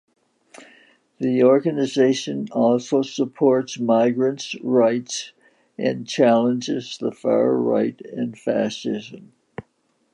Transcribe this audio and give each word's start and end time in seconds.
The 1.19 1.43
organization 1.43 2.47
also 2.51 3.03
supports 3.03 3.77
migrant's 3.79 4.59
rights, 4.61 5.31
and 5.77 6.07
challenges 6.07 6.97
the 6.97 7.11
Far-Right 7.11 8.01
and 8.05 8.35
Fascism. 8.35 9.33